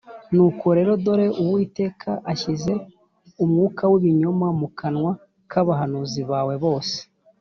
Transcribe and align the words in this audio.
“Nuko 0.33 0.65
rero, 0.77 0.91
dore 1.05 1.27
Uwiteka 1.41 2.11
ashyize 2.31 2.71
umwuka 3.43 3.83
w’ibinyoma 3.91 4.47
mu 4.59 4.67
kanwa 4.79 5.11
k’abahanuzi 5.51 6.21
bawe 6.31 6.55
bose 6.63 6.97